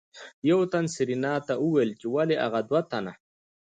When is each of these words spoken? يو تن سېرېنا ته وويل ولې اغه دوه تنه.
يو 0.49 0.59
تن 0.71 0.85
سېرېنا 0.93 1.33
ته 1.47 1.53
وويل 1.63 1.91
ولې 2.15 2.35
اغه 2.45 2.59
دوه 2.69 2.81
تنه. 2.91 3.13